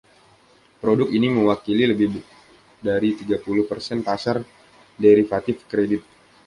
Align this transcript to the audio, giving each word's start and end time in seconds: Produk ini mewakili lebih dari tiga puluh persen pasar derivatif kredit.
Produk 0.83 1.09
ini 1.17 1.27
mewakili 1.35 1.83
lebih 1.91 2.09
dari 2.87 3.09
tiga 3.19 3.37
puluh 3.45 3.63
persen 3.71 3.99
pasar 4.07 4.37
derivatif 5.03 5.57
kredit. 5.69 6.01